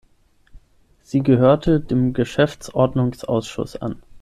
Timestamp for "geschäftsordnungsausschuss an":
2.13-4.01